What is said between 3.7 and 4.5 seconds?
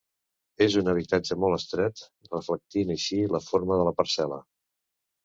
de la parcel·la.